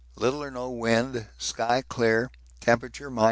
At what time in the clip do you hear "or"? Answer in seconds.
0.41-0.49